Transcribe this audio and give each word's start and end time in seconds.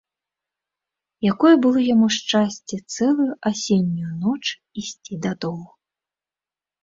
Якое 1.31 1.51
было 1.65 1.79
яму 1.93 2.07
шчасце 2.17 2.75
цэлую 2.95 3.29
асеннюю 3.51 4.11
ноч 4.25 4.45
ісці 4.85 5.13
дадому. 5.27 5.69